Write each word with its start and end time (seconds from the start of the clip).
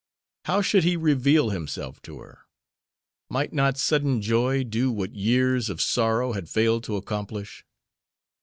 How 0.45 0.63
should 0.63 0.83
he 0.83 0.97
reveal 0.97 1.51
himself 1.51 2.01
to 2.07 2.21
her? 2.21 2.47
Might 3.29 3.53
not 3.53 3.77
sudden 3.77 4.19
joy 4.19 4.63
do 4.63 4.91
what 4.91 5.13
years 5.13 5.69
of 5.69 5.79
sorrow 5.79 6.33
had 6.33 6.49
failed 6.49 6.83
to 6.85 6.95
accomplish? 6.95 7.63